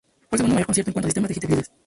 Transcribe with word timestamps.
Fue 0.27 0.35
el 0.35 0.37
segundo 0.39 0.55
mayor 0.55 0.65
concierto 0.65 0.89
en 0.89 0.93
cuanto 0.93 1.07
a 1.07 1.09
asistencia 1.09 1.35
de 1.35 1.39
The 1.39 1.47
Beatles. 1.47 1.71